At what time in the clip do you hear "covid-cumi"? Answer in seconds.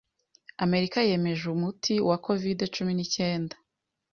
2.25-2.93